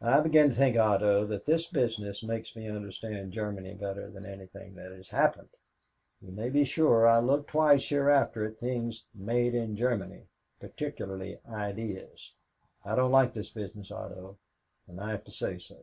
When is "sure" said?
6.64-7.08